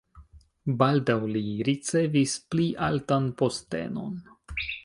[0.79, 4.21] Baldaŭ li ricevis pli altan postenon.